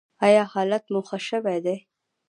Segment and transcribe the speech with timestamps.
[0.25, 1.77] ایا حالت مو ښه شوی دی؟